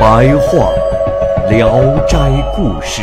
[0.00, 0.72] 白话
[1.50, 1.68] 《聊
[2.06, 2.16] 斋
[2.56, 3.02] 故事》，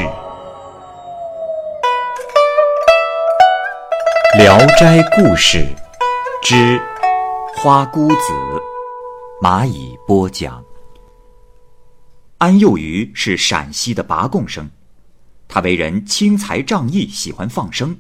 [4.40, 5.60] 《聊斋故事》
[6.42, 6.56] 之
[7.56, 8.16] 《花姑子》，
[9.40, 10.66] 蚂蚁播讲。
[12.40, 14.68] 安幼鱼是陕西的拔贡生，
[15.48, 17.96] 他为人轻财仗义，喜欢放生。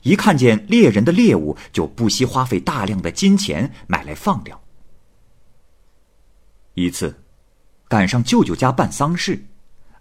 [0.00, 4.58] 一看见猎人的猎物，就不惜花费大量的金钱买来放掉。
[6.72, 7.19] 一次，
[7.90, 9.44] 赶上舅舅家办丧事，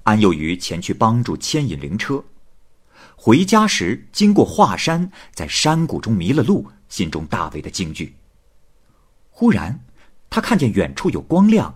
[0.04, 2.24] 安幼鱼前去帮助牵引灵车。
[3.16, 8.16] 回家时经过华山，在山谷中迷了路，心中大为的惊惧。
[9.32, 9.80] 忽然，
[10.30, 11.74] 他看见远处有光亮。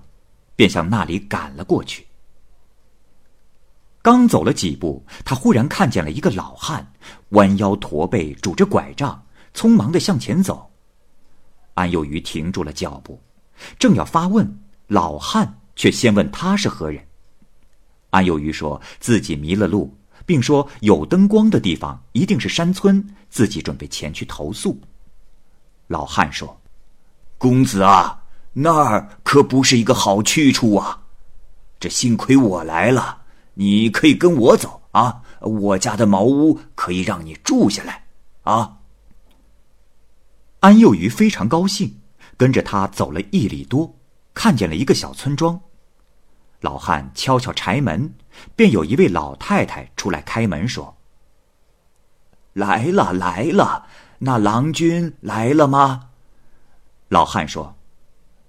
[0.55, 2.05] 便向那里赶了过去。
[4.03, 6.93] 刚走了几步，他忽然看见了一个老汉，
[7.29, 9.25] 弯腰驼背，拄着拐杖，
[9.55, 10.71] 匆忙的向前走。
[11.73, 13.19] 安有余停住了脚步，
[13.79, 17.05] 正要发问，老汉却先问他是何人。
[18.09, 24.79] 安有余说自己迷了路，并说有灯光的地方一定是山村，自己准备前去投宿。
[25.87, 26.59] 老汉说
[27.37, 28.19] ：“公子啊。”
[28.55, 31.01] 那儿可不是一个好去处啊！
[31.79, 33.23] 这幸亏我来了，
[33.55, 35.23] 你可以跟我走啊！
[35.41, 38.05] 我家的茅屋可以让你住下来
[38.43, 38.77] 啊！
[40.59, 41.99] 安幼鱼非常高兴，
[42.37, 43.91] 跟着他走了一里多，
[44.43, 45.57] 看见了一个小村庄。
[46.59, 48.13] 老汉敲敲柴门，
[48.57, 50.97] 便有一位老太太出来开门说
[52.51, 53.87] ：“来了来了，
[54.19, 56.09] 那郎君来了吗？”
[57.07, 57.77] 老汉说。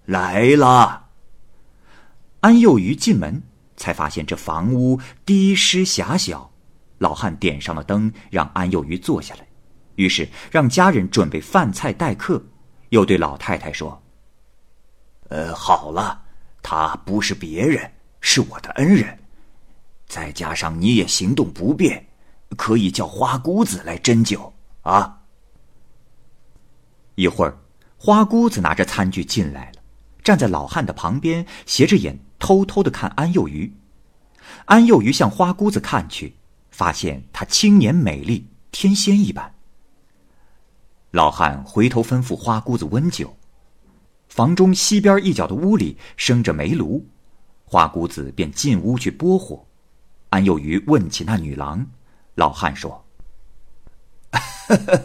[0.07, 1.11] 来了。
[2.41, 3.45] 安幼鱼进门，
[3.77, 6.51] 才发现这房屋低湿狭小。
[6.99, 9.47] 老汉点上了灯，让安幼鱼坐下来，
[9.95, 12.45] 于是让家人准备饭菜待客，
[12.89, 14.03] 又对老太太说
[15.29, 16.23] ：“呃，好了，
[16.63, 17.91] 他不是别人，
[18.21, 19.19] 是我的恩人。
[20.07, 22.07] 再加上你也行动不便，
[22.57, 24.53] 可以叫花姑子来斟酒
[24.83, 25.21] 啊。”
[27.17, 27.59] 一会儿，
[27.97, 29.83] 花姑子拿着餐具进来了。
[30.23, 33.73] 站在老汉的旁边，斜着眼偷偷的看安幼鱼。
[34.67, 36.35] 安幼鱼向花姑子看去，
[36.71, 39.55] 发现她青年美丽，天仙一般。
[41.11, 43.37] 老汉回头吩咐花姑子温酒。
[44.35, 47.07] 房中西边一角的屋里生着煤炉，
[47.65, 49.65] 花姑子便进屋去拨火。
[50.31, 51.87] 安幼鱼问起那女郎，
[52.35, 53.07] 老汉说：“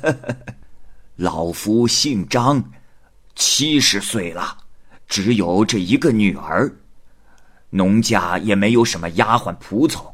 [1.18, 2.72] 老夫姓张，
[3.35, 4.57] 七十岁了。”
[5.07, 6.75] 只有这一个女儿，
[7.69, 10.12] 农家也没有什么丫鬟仆从，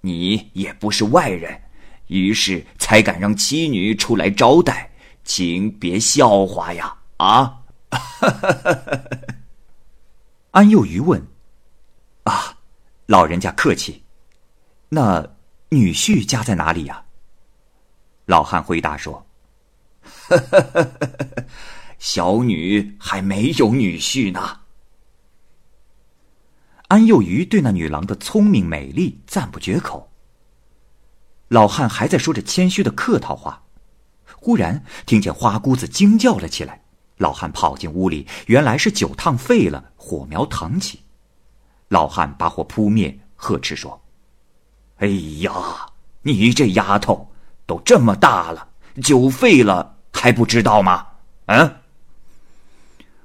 [0.00, 1.60] 你也不是外人，
[2.06, 4.90] 于是才敢让妻女出来招待，
[5.24, 6.96] 请别笑话呀！
[7.18, 7.59] 啊！
[10.52, 11.26] 安幼鱼问
[12.24, 12.58] ：“啊，
[13.06, 14.04] 老人家客气，
[14.88, 15.36] 那
[15.70, 17.04] 女婿家在哪里呀？”
[18.26, 19.26] 老汉回答说
[20.28, 21.44] ：“呵呵呵呵呵。”
[21.98, 24.60] 小女还没有女婿呢。
[26.88, 30.10] 安幼鱼对那女郎的聪明美丽赞不绝口。
[31.48, 33.62] 老汉还在说着谦虚的客套话，
[34.34, 36.82] 忽然听见花姑子惊叫了起来。
[37.20, 41.02] 老汉跑进屋里，原来是酒烫废了，火苗腾起。
[41.88, 44.00] 老汉把火扑灭，呵斥说
[44.96, 45.06] ：“哎
[45.40, 45.52] 呀，
[46.22, 47.30] 你这丫头
[47.66, 48.66] 都这么大了，
[49.02, 51.06] 酒废了还不知道吗？
[51.44, 51.76] 嗯？”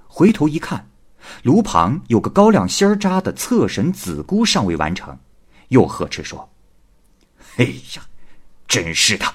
[0.09, 0.89] 回头一看，
[1.43, 5.17] 炉旁有个高粱芯儿扎的侧神子姑尚未完成，
[5.69, 6.49] 又呵斥说
[7.55, 7.63] ：“哎
[7.95, 8.05] 呀，
[8.67, 9.25] 真是的，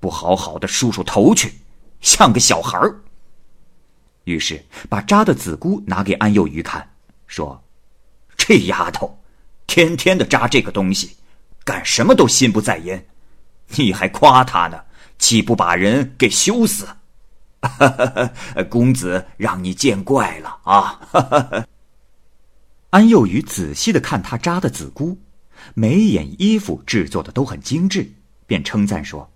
[0.00, 1.60] 不好好的梳梳头去，
[2.00, 3.00] 像个小孩儿。”
[4.26, 6.86] 于是把扎的子姑拿给安幼鱼看，
[7.28, 7.62] 说
[8.36, 9.18] ：“这丫头，
[9.68, 11.16] 天天的扎这个东西，
[11.64, 13.06] 干什么都心不在焉，
[13.68, 14.80] 你还夸她呢，
[15.16, 16.88] 岂不把人给羞死？”
[18.68, 21.00] 公子让你见怪了啊！
[22.90, 25.16] 安幼鱼仔细的看他扎的子姑，
[25.74, 28.08] 眉眼衣服制作的都很精致，
[28.46, 29.30] 便称赞说：“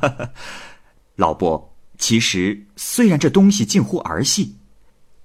[1.16, 4.56] 老伯，其实虽然这东西近乎儿戏，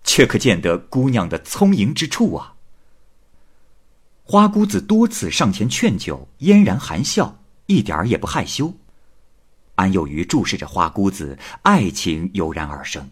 [0.04, 2.56] 却可见得姑娘的聪颖之处啊。
[4.24, 8.74] 花姑子多次上前劝酒，嫣然含笑，一点儿也不害羞。
[9.76, 13.10] 安幼鱼注视着花姑子，爱情油然而生。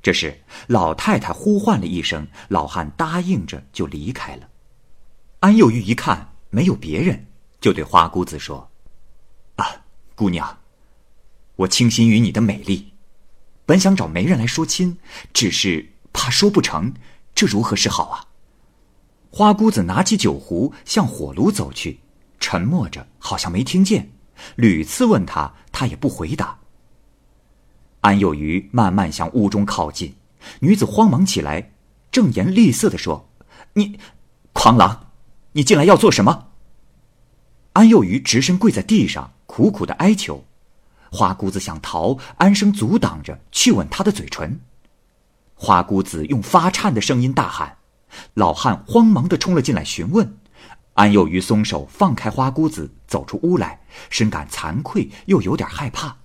[0.00, 0.36] 这时，
[0.66, 4.48] 老太太呼唤了一声，老汉答应着就离开了。
[5.40, 7.26] 安有余一看没有别人，
[7.60, 8.70] 就对花姑子说
[9.56, 9.66] ：“啊，
[10.14, 10.56] 姑娘，
[11.56, 12.94] 我倾心于你的美丽，
[13.66, 14.98] 本想找媒人来说亲，
[15.32, 16.94] 只是怕说不成，
[17.34, 18.26] 这如何是好啊？”
[19.30, 22.00] 花姑子拿起酒壶向火炉走去，
[22.38, 24.10] 沉默着，好像没听见。
[24.56, 26.58] 屡次问他，他也不回答。
[28.00, 30.16] 安幼鱼慢慢向屋中靠近，
[30.60, 31.72] 女子慌忙起来，
[32.10, 33.30] 正颜厉色地说
[33.74, 33.98] ：“你，
[34.52, 35.12] 狂狼，
[35.52, 36.48] 你进来要做什么？”
[37.74, 40.44] 安幼鱼直身跪在地上，苦苦的哀求。
[41.12, 44.58] 花姑子想逃，安生阻挡着，去吻她的嘴唇。
[45.54, 47.76] 花姑子用发颤的声音大喊，
[48.32, 50.38] 老汉慌忙的冲了进来询问。
[50.94, 56.16] 安有余松手放开花姑子，走出屋来，深感惭愧，又有点害怕。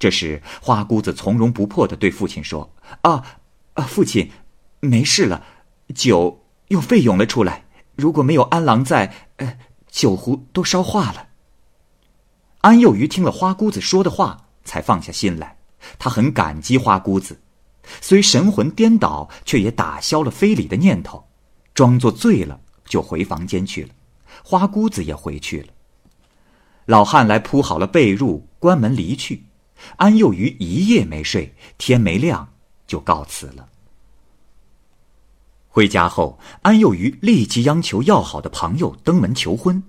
[0.00, 3.24] 这时，花姑子从容不迫的对父亲说：“啊，
[3.74, 4.32] 啊，父亲，
[4.80, 5.44] 没事了，
[5.94, 7.66] 酒又沸涌了出来。
[7.94, 9.58] 如果没有安郎在，呃，
[9.88, 11.27] 酒壶都烧化了。”
[12.60, 15.58] 安幼鱼听了花姑子说的话，才放下心来。
[15.98, 17.40] 他很感激花姑子，
[18.00, 21.28] 虽神魂颠倒，却也打消了非礼的念头，
[21.72, 23.90] 装作醉了，就回房间去了。
[24.42, 25.68] 花姑子也回去了。
[26.86, 29.44] 老汉来铺好了被褥，关门离去。
[29.96, 32.54] 安幼鱼一夜没睡，天没亮
[32.86, 33.68] 就告辞了。
[35.68, 39.80] 回家后，安幼鱼立即央求要好的朋友登门求婚，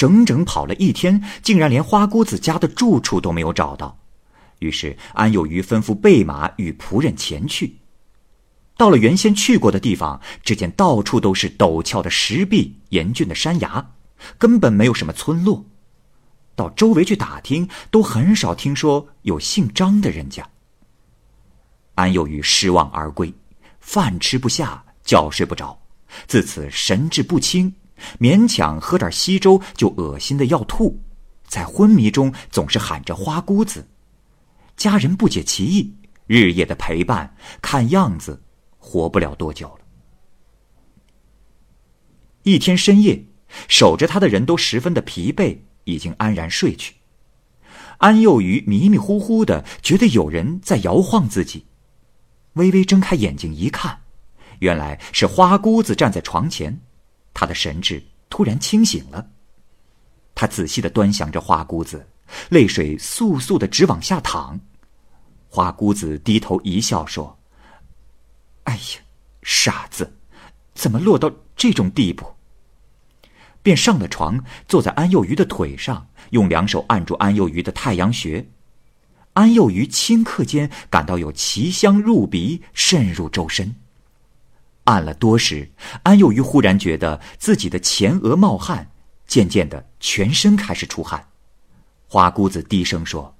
[0.00, 3.98] 整整跑了一天，竟然连花姑子家的住处都没有找到。
[4.60, 7.76] 于是安有余吩咐备马与仆人前去。
[8.78, 13.90] 到了原先去过的地方，只见到处都是陡峭的石壁、严峻的山崖，
[14.38, 15.66] 根本没有什么村落。
[16.56, 20.48] 到周围去打听，都很少听说有姓张的人家。
[21.96, 23.34] 安有余失望而归，
[23.80, 25.78] 饭吃不下，觉睡不着，
[26.26, 27.74] 自此神志不清，
[28.18, 31.00] 勉强喝点稀粥就恶心的要吐，
[31.46, 33.88] 在昏迷中总是喊着花姑子。
[34.76, 35.94] 家人不解其意，
[36.26, 38.42] 日夜的陪伴，看样子
[38.78, 39.80] 活不了多久了。
[42.42, 43.24] 一天深夜，
[43.68, 45.58] 守着他的人都十分的疲惫。
[45.84, 46.94] 已经安然睡去，
[47.98, 51.64] 安幼鱼迷迷糊糊的觉得有人在摇晃自己，
[52.52, 54.02] 微微睁开眼睛一看，
[54.60, 56.80] 原来是花姑子站在床前，
[57.32, 59.30] 他的神智突然清醒了。
[60.34, 62.08] 他仔细的端详着花姑子，
[62.48, 64.60] 泪水簌簌的直往下淌。
[65.48, 67.38] 花姑子低头一笑说
[68.64, 69.00] ：“哎呀，
[69.42, 70.16] 傻子，
[70.74, 72.36] 怎么落到这种地步？”
[73.62, 78.48] 便上了床，坐在安幼鱼的腿上，用两手按住安幼鱼的太阳穴。
[79.34, 83.76] 安幼鱼顷刻间感到有奇香入鼻，渗入周身。
[84.90, 85.70] 按了多时，
[86.02, 88.90] 安幼鱼忽然觉得自己的前额冒汗，
[89.24, 91.28] 渐渐的全身开始出汗。
[92.08, 93.32] 花姑子低声说：“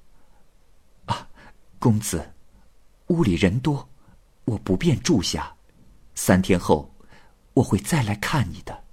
[1.06, 1.26] 啊，
[1.80, 2.34] 公子，
[3.08, 3.88] 屋里人多，
[4.44, 5.52] 我不便住下。
[6.14, 6.94] 三天后，
[7.54, 8.84] 我会再来看你的。”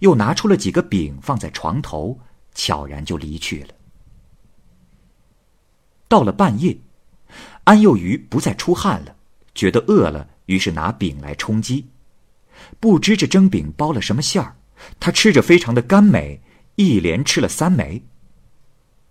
[0.00, 2.18] 又拿出了几个饼放在床头，
[2.54, 3.74] 悄然就离去了。
[6.08, 6.78] 到了半夜，
[7.64, 9.14] 安幼鱼不再出汗了，
[9.54, 11.86] 觉得饿了，于是拿饼来充饥。
[12.80, 14.56] 不知这蒸饼包了什么馅儿，
[14.98, 16.40] 他吃着非常的甘美，
[16.74, 18.02] 一连吃了三枚。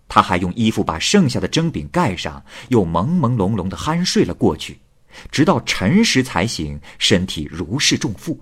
[0.06, 4.78] 他还用衣服把剩下的蒸饼盖上，又朦朦胧胧的酣睡了过去，
[5.30, 8.38] 直到辰时才醒，身体如释重负。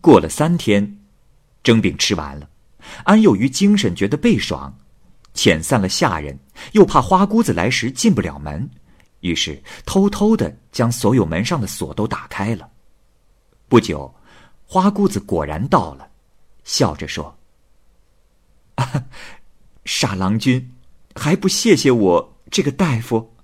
[0.00, 0.98] 过了三天，
[1.62, 2.48] 蒸饼吃完了，
[3.04, 4.76] 安幼鱼精神觉得倍爽，
[5.34, 6.38] 遣散了下人，
[6.72, 8.68] 又怕花姑子来时进不了门，
[9.20, 12.70] 于是偷偷的将所有门上的锁都打开了。
[13.68, 14.14] 不久，
[14.66, 16.10] 花姑子果然到了，
[16.64, 17.38] 笑着说
[19.84, 20.72] ：“傻郎君，
[21.14, 23.34] 还不谢谢我这个大夫。”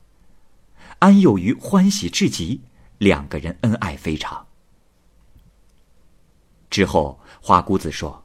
[1.00, 2.62] 安幼鱼欢喜至极，
[2.98, 4.46] 两个人恩爱非常。
[6.70, 8.24] 之后，花姑子说：“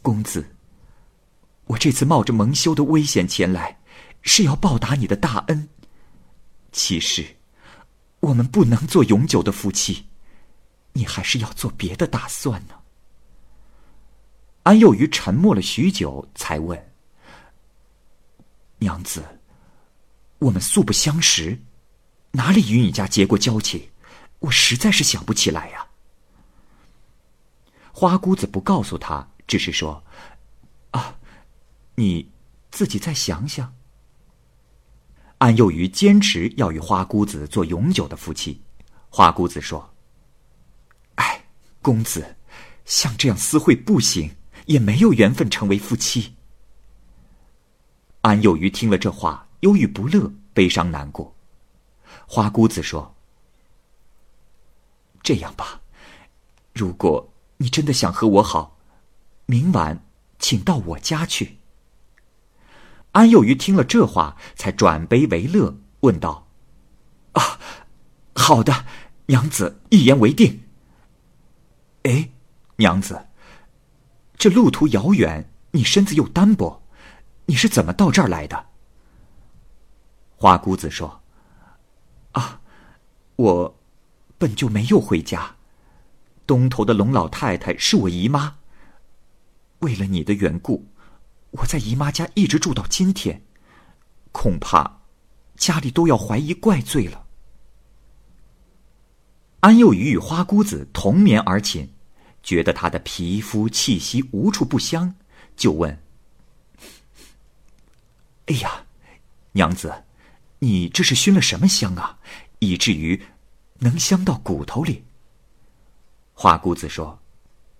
[0.00, 0.54] 公子，
[1.66, 3.78] 我这次冒着蒙羞的危险前来，
[4.22, 5.68] 是要报答你的大恩。
[6.78, 7.36] 其实，
[8.20, 10.06] 我们不能做永久的夫妻，
[10.92, 12.74] 你还是要做别的打算呢。”
[14.62, 16.92] 安幼鱼沉默了许久，才问
[18.78, 19.40] ：“娘子，
[20.38, 21.60] 我们素不相识，
[22.30, 23.90] 哪里与你家结过交情？
[24.38, 25.84] 我实在是想不起来呀。”
[27.92, 30.04] 花姑子不告诉他，只是说
[30.92, 31.18] ：“啊，
[31.96, 32.30] 你
[32.70, 33.74] 自己再想想。”
[35.38, 38.62] 安幼鱼坚持要与花姑子做永久的夫妻。
[39.08, 39.94] 花姑子说
[41.16, 41.44] ：“哎，
[41.80, 42.36] 公子，
[42.84, 46.34] 像这样私会不行，也没有缘分成为夫妻。”
[48.22, 51.34] 安幼鱼听了这话，忧郁不乐，悲伤难过。
[52.26, 53.14] 花姑子说
[55.22, 55.80] ：“这样吧，
[56.74, 58.78] 如果……”你真的想和我好？
[59.46, 60.04] 明晚
[60.38, 61.57] 请到我家去。
[63.12, 66.48] 安幼鱼听了这话，才转悲为乐，问道
[67.32, 67.58] ：“啊，
[68.34, 68.84] 好的，
[69.26, 70.62] 娘子一言为定。”
[72.04, 72.30] 哎，
[72.76, 73.26] 娘子，
[74.36, 76.82] 这路途遥远，你身子又单薄，
[77.46, 78.66] 你是怎么到这儿来的？
[80.36, 81.22] 花姑子说
[82.32, 82.60] ：“啊，
[83.36, 83.78] 我
[84.38, 85.56] 本就没有回家。”
[86.46, 88.58] 东头的龙老太太是我姨妈。
[89.80, 90.86] 为了你的缘故，
[91.50, 93.42] 我在姨妈家一直住到今天，
[94.32, 95.02] 恐怕
[95.56, 97.26] 家里都要怀疑怪罪了。
[99.60, 101.88] 安幼鱼与花姑子同眠而寝，
[102.42, 105.14] 觉得她的皮肤气息无处不香，
[105.56, 106.00] 就问
[108.46, 108.84] ：“哎呀，
[109.52, 110.04] 娘子，
[110.60, 112.18] 你这是熏了什么香啊？
[112.60, 113.20] 以至于
[113.78, 115.04] 能香到骨头里？”
[116.34, 117.20] 花姑子说：“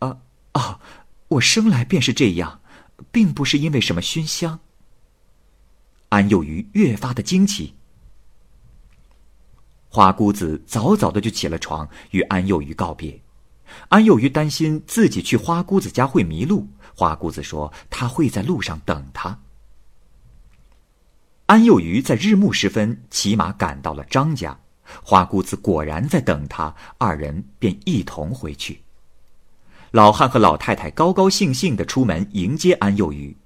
[0.00, 0.18] 啊
[0.52, 0.80] 啊，
[1.28, 2.60] 我生来便是这样，
[3.10, 4.58] 并不是因为什么熏香。”
[6.10, 7.74] 安幼鱼越发的惊奇。
[9.90, 13.20] 花姑子早早的就起了床，与安幼鱼告别。
[13.88, 19.38] 安幼鱼担心自己去花姑子家会迷路，花姑子说他会在路上等他。
[21.46, 24.58] 安幼鱼在日暮时分骑马赶到了张家。
[25.02, 28.82] 花姑子果然在等他，二人便一同回去。
[29.92, 33.36] 老汉和老太太高高兴兴的出门迎接安幼鱼，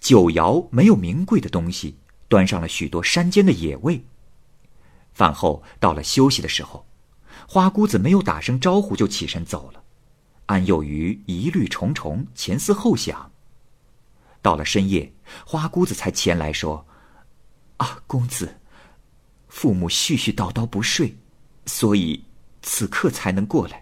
[0.00, 1.96] 酒肴没有名贵的东西，
[2.28, 4.04] 端上了许多山间的野味。
[5.12, 6.86] 饭后到了休息的时候，
[7.48, 9.82] 花姑子没有打声招呼就起身走了。
[10.46, 13.32] 安幼鱼疑虑重重，前思后想。
[14.40, 15.12] 到了深夜，
[15.44, 16.86] 花姑子才前来说
[17.78, 18.60] ：“啊，公子。”
[19.48, 21.16] 父母絮絮叨叨不睡，
[21.66, 22.24] 所以
[22.62, 23.81] 此刻才能过来。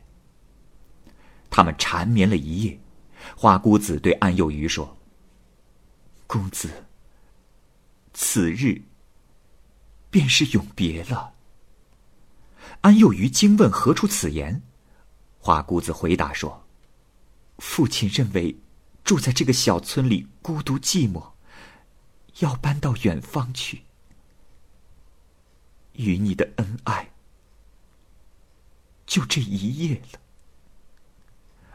[1.50, 2.80] 他们缠绵了一夜，
[3.36, 4.96] 花姑子对安幼鱼说
[6.26, 6.86] ：“公子，
[8.14, 8.80] 此日
[10.10, 11.34] 便是永别了。”
[12.82, 14.62] 安幼鱼惊问何出此言，
[15.38, 16.66] 花姑子回答说
[17.58, 18.56] ：“父亲认为
[19.02, 21.32] 住在这个小村里孤独寂寞，
[22.38, 23.82] 要搬到远方去。”
[25.94, 27.10] 与你的恩爱，
[29.04, 30.20] 就这一夜了。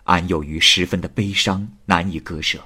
[0.05, 2.63] 安有余十分的悲伤，难以割舍。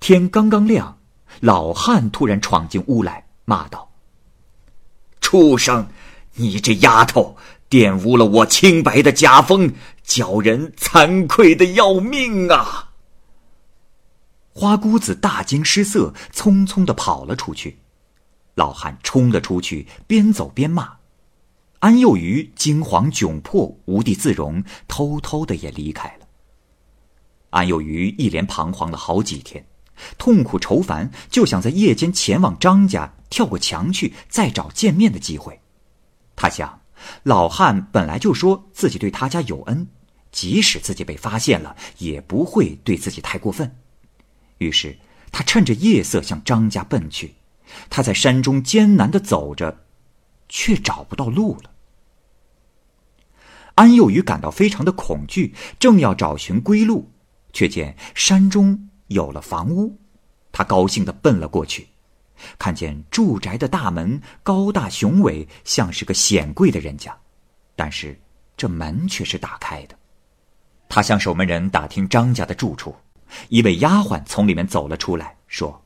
[0.00, 0.98] 天刚刚亮，
[1.40, 3.90] 老汉突然闯进屋来，骂道
[5.20, 5.88] ：“畜生！
[6.34, 7.36] 你这丫头，
[7.68, 12.90] 玷污了我清白的家风，叫人惭愧的要命啊！”
[14.52, 17.78] 花姑子大惊失色，匆匆的跑了出去。
[18.54, 20.99] 老汉冲了出去，边走边骂。
[21.80, 26.26] 安幼鱼惊惶窘迫，无地自容，偷偷的也离开了。
[27.48, 29.64] 安幼鱼一连彷徨了好几天，
[30.18, 35.58] 痛苦愁烦，就想在夜间前往张家，跳过墙去，再找见面的机会。
[36.36, 36.82] 他想，
[37.22, 39.88] 老汉本来就说自己对他家有恩，
[40.30, 43.74] 即使自己被发现了，也不会对自己太过分。
[44.58, 44.98] 于是，
[45.32, 47.36] 他趁着夜色向张家奔去。
[47.88, 49.84] 他在山中艰难的走着，
[50.50, 51.70] 却找不到路了。
[53.76, 57.10] 安幼鱼感到非常的恐惧，正要找寻归路，
[57.54, 59.98] 却见山中有了房屋，
[60.52, 61.88] 他高兴的奔了过去，
[62.58, 67.16] 看见住宅的大门高大雄伟，像是个显贵的人家，
[67.74, 68.20] 但是
[68.54, 69.96] 这门却是打开的。
[70.86, 72.94] 他向守门人打听张家的住处，
[73.48, 75.82] 一位丫鬟从里面走了出来，说。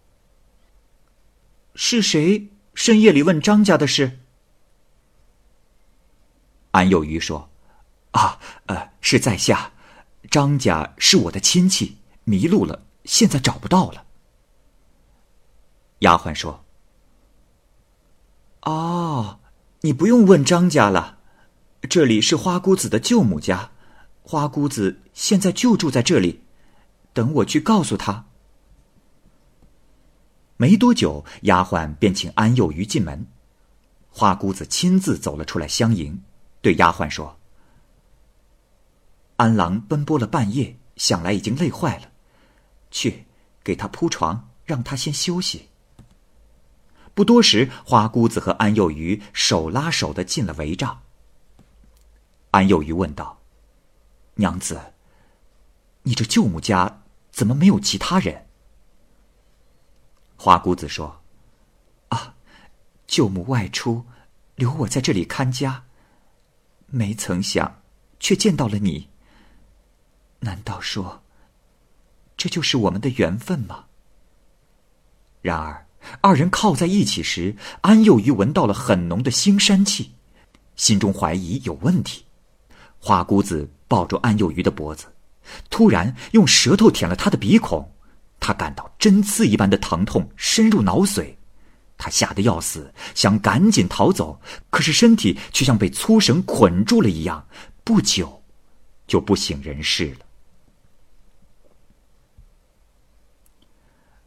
[1.76, 4.20] 是谁深夜里问张家的事？
[6.74, 7.48] 安有余说
[8.10, 9.70] ：“啊，呃，是在下，
[10.28, 14.04] 张家是我的亲戚，迷路了，现在找不到了。”
[16.00, 16.64] 丫鬟说
[18.66, 19.38] ：“哦，
[19.82, 21.18] 你不用问张家了，
[21.88, 23.70] 这里是花姑子的舅母家，
[24.24, 26.42] 花姑子现在就住在这里，
[27.12, 28.26] 等我去告诉他。”
[30.58, 33.28] 没多久，丫鬟便请安幼鱼进门。
[34.10, 36.20] 花姑子亲自走了出来相迎，
[36.64, 37.38] 对丫鬟说
[39.36, 42.10] ：“安郎奔波了半夜，想来已经累坏了，
[42.90, 43.26] 去
[43.62, 45.68] 给他铺床，让他先休息。”
[47.12, 51.02] 不多时，花姑子和安幼鱼手拉手的进了帷帐。
[52.52, 53.42] 安幼鱼问道
[54.36, 54.94] ：“娘子，
[56.04, 58.46] 你这舅母家怎么没有其他人？”
[60.38, 61.20] 花姑子说
[62.08, 62.36] ：“啊，
[63.06, 64.06] 舅母外出，
[64.54, 65.84] 留我在这里看家。
[66.94, 67.82] 没曾想，
[68.20, 69.08] 却见到了你。
[70.40, 71.22] 难道说，
[72.36, 73.86] 这就是我们的缘分吗？”
[75.42, 75.84] 然而。
[76.20, 80.12] 二人靠在一起时，安幼鱼闻到了很浓的腥膻气，
[80.76, 82.22] 心中怀疑有问题。
[82.98, 85.06] 花姑子抱住安幼鱼的脖子，
[85.70, 87.90] 突然用舌头舔了他的鼻孔，
[88.38, 91.34] 他感到针刺一般的疼痛深入脑髓，
[92.04, 97.48] 他吓得要死，想赶紧逃走，可是身体却像被粗绳捆住了一样，
[97.82, 98.42] 不久
[99.06, 100.26] 就不省人事了。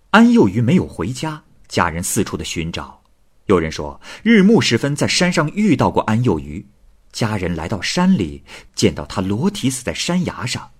[0.09, 1.43] 安幼鱼没有回家。
[1.67, 3.03] 家人四处的寻找，
[3.45, 6.65] 有人说日暮时分在山上遇到过安幼鱼，
[7.11, 8.43] 家人来到山里
[8.73, 10.71] 见到他裸体死在山崖上，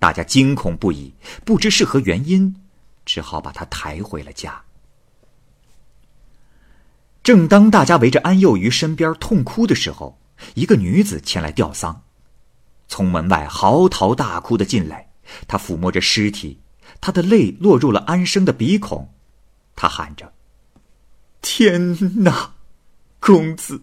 [0.00, 2.56] 大家惊恐不已，不知是何原因，
[3.04, 4.64] 只好把他抬回了家。
[7.22, 10.18] 正当大家围着安幼鱼身边痛哭的时候，
[10.54, 12.02] 一个女子前来吊丧，
[12.88, 15.12] 从门外嚎啕大哭的进来，
[15.46, 16.60] 她抚摸着尸体，
[17.00, 19.14] 她的泪落入了安生的鼻孔。
[19.74, 20.32] 他喊着
[21.40, 22.54] ：“天哪，
[23.18, 23.82] 公子，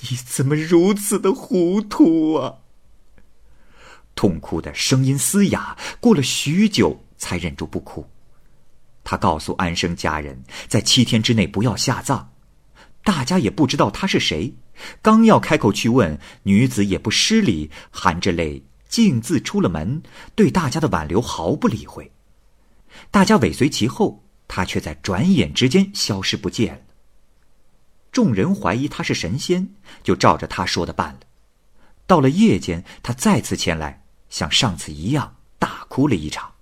[0.00, 2.56] 你怎么如此的糊涂啊！”
[4.14, 8.06] 痛哭的声音嘶哑，过了许久才忍住不哭。
[9.04, 12.32] 他告诉安生家人，在七天之内不要下葬。
[13.02, 14.54] 大家也不知道他是谁，
[15.00, 20.02] 刚要开口去问，女子也不失礼，含着泪径自出了门，
[20.34, 22.12] 对大家的挽留毫不理会。
[23.10, 24.24] 大家尾随其后。
[24.52, 26.80] 他却在转眼之间消失不见了。
[28.10, 31.20] 众人怀疑他是神仙，就照着他说的办了。
[32.04, 36.52] 到了夜间，他再次前来，像上次一样大哭了一场。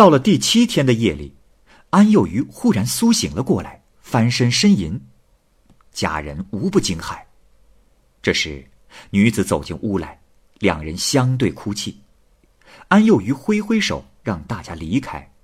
[0.00, 1.36] 到了第七天的夜里，
[1.90, 4.98] 安幼鱼忽然苏醒了过来，翻身呻吟，
[5.92, 7.20] 家人无不惊骇。
[8.22, 8.66] 这时，
[9.10, 10.18] 女子走进屋来，
[10.58, 12.00] 两人相对哭泣。
[12.88, 15.34] 安幼鱼挥挥手，让大家离开。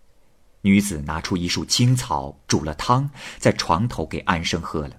[0.63, 4.97] 女子拿出一束青草，煮了汤，在床头给安生喝了。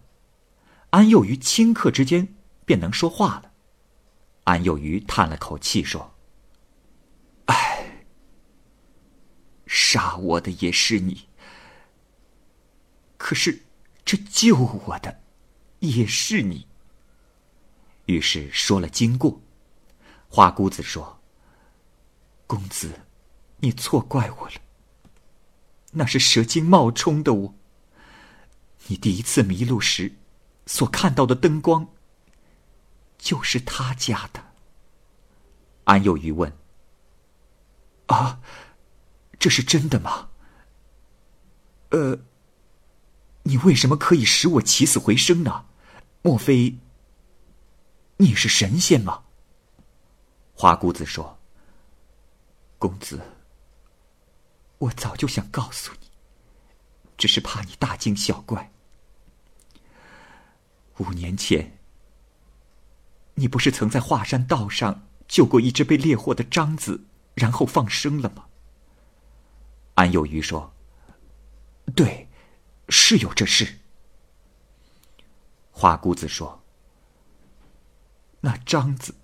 [0.92, 3.52] 安幼鱼顷刻之间便能说话了。
[4.44, 6.14] 安幼鱼叹了口气说
[9.68, 11.28] ：“杀我的也是你，
[13.18, 13.64] 可是
[14.06, 15.22] 这救我的
[15.80, 16.68] 也是你。”
[18.06, 19.42] 于是说了经过。
[20.30, 21.22] 花姑子说
[22.48, 23.02] ：“公子，
[23.58, 24.56] 你错怪我了。”
[25.92, 27.56] 那是蛇精冒充的我。
[28.88, 30.14] 你第一次迷路时，
[30.66, 31.88] 所看到的灯光，
[33.18, 34.44] 就是他家的。
[35.86, 36.58] 安幼鱼问
[38.08, 38.42] ：“啊，
[39.40, 40.30] 这是真的吗？
[41.90, 42.20] 呃，
[43.44, 45.66] 你为什么可以使我起死回生呢？
[46.22, 46.78] 莫非
[48.18, 49.24] 你是神仙吗？”
[50.54, 51.40] 花姑子说
[52.78, 53.22] ：“公子。”
[54.80, 56.08] 我早就想告诉你，
[57.18, 58.72] 只是怕你大惊小怪。
[60.98, 61.80] 五年前，
[63.36, 68.47] 你不是曾在华山道上救过一只被猎获的獐子，然后放生了吗？
[69.98, 70.72] 安有余说
[71.96, 72.28] ：“对，
[72.88, 73.80] 是有这事。”
[75.74, 76.64] 花姑子说
[78.42, 79.16] ：“那张子，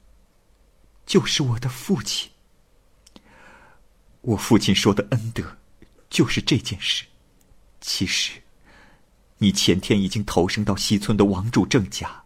[1.06, 2.32] 就是我的父亲。”
[4.22, 5.58] 我父亲说的恩德，
[6.10, 7.06] 就是这件事。
[7.80, 8.42] 其实，
[9.38, 12.24] 你前天已经投生到西村的王主正家。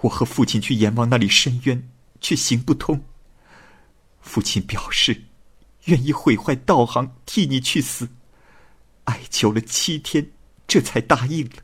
[0.00, 1.88] 我和父亲去阎王那里申冤，
[2.20, 3.04] 却行不通。
[4.20, 5.22] 父亲表示，
[5.84, 8.08] 愿意毁坏道行，替你去死，
[9.04, 10.30] 哀求了七天，
[10.66, 11.56] 这才答应了。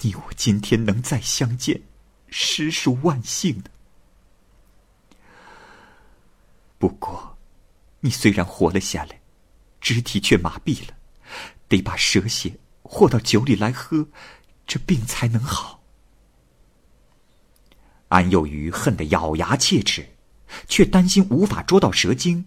[0.00, 1.82] 你我今天能再相见，
[2.28, 3.70] 实属万幸的。
[6.78, 7.32] 不过。
[8.00, 9.18] 你虽然活了下来，
[9.80, 10.94] 肢体却麻痹了，
[11.68, 14.06] 得把蛇血和到酒里来喝，
[14.66, 15.82] 这病才能好。
[18.08, 20.06] 安幼鱼恨得咬牙切齿，
[20.68, 22.44] 却担心无法捉到蛇精。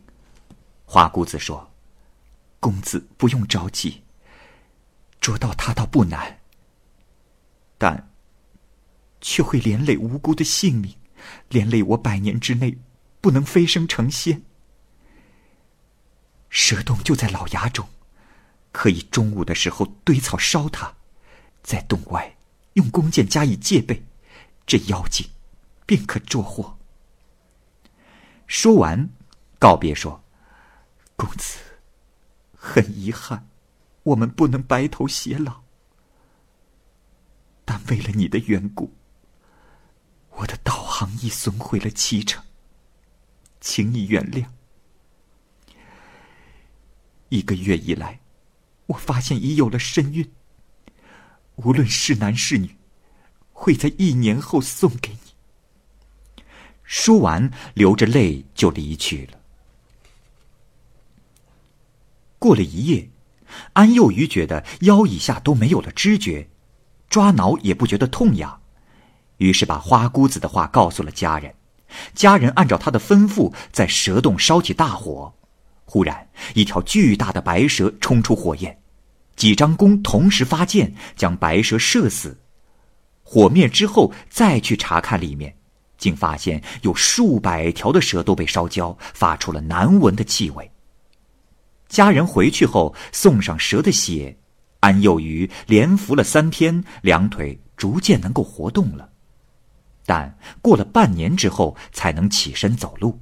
[0.85, 1.71] 花姑子说
[2.59, 4.03] ：“公子不用着急，
[5.19, 6.39] 捉到他倒不难，
[7.77, 8.09] 但
[9.19, 10.95] 却会连累无辜的性命，
[11.49, 12.77] 连累我百年之内
[13.19, 14.41] 不能飞升成仙。
[16.49, 17.87] 蛇洞就在老崖中，
[18.71, 20.95] 可以中午的时候堆草烧它，
[21.61, 22.37] 在洞外
[22.73, 24.01] 用弓箭加以戒备，
[24.65, 25.27] 这妖精
[25.85, 26.76] 便可捉获。
[28.47, 29.09] 说完，
[29.59, 30.23] 告别说
[31.15, 31.59] ：“公子。”
[32.59, 33.47] 很遗憾，
[34.03, 35.61] 我们不能白头偕老。
[37.63, 38.93] 但为了你的缘故，
[40.31, 42.43] 我的道行已损毁了七成，
[43.61, 44.45] 请你原谅。
[47.29, 48.19] 一个月以来，
[48.87, 50.29] 我发现已有了身孕，
[51.55, 52.75] 无论是男是女，
[53.53, 55.26] 会在一年后送给你。
[56.87, 59.37] 说完，流着泪就离去了。
[62.39, 63.09] 过了一夜，
[63.73, 66.47] 安幼鱼觉得腰以下都没有了知觉，
[67.09, 68.61] 抓挠也不觉得痛痒，
[69.37, 71.53] 于是把花姑子的话告诉了家人。
[72.13, 75.33] 家人按照他的吩咐，在蛇洞烧起大火。
[75.83, 78.79] 忽然，一条巨大的白蛇冲出火焰，
[79.35, 82.39] 几张弓同时发箭，将白蛇射死。
[83.23, 85.56] 火灭之后，再去查看里面，
[85.97, 90.71] 竟发现有数百条的蛇都被烧焦，发出了难闻的气味。
[91.87, 94.37] 家人回去后送上蛇的血，
[94.81, 99.09] 安幼鱼连服了三天，两腿逐渐能够活动了，
[100.05, 103.19] 但过了半年之后才能起身走路。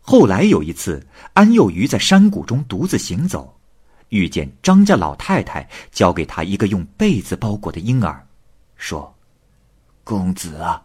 [0.00, 3.58] 后来有一次，安幼鱼在山谷中独自行走，
[4.10, 8.24] 遇见张家老太太交给他一个用被子包裹的婴儿，
[8.76, 9.12] 说
[10.06, 10.80] ：“公子啊，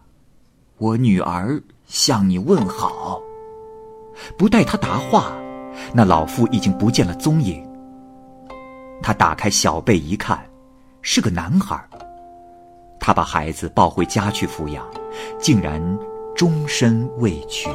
[0.78, 3.22] 我女儿向你问好。”
[4.36, 5.32] 不待他答话。
[5.94, 7.64] 那老妇已经不见了踪影。
[9.00, 10.44] 他打开小被一看，
[11.02, 11.80] 是个男孩。
[12.98, 14.84] 他把孩子抱回家去抚养，
[15.38, 15.80] 竟然
[16.34, 17.68] 终身未娶。